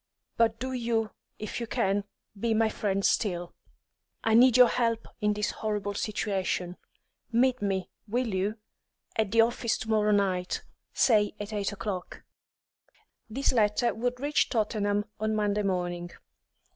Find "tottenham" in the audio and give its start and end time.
14.49-15.05